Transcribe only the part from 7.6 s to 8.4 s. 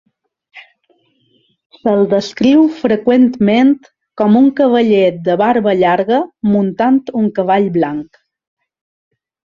blanc.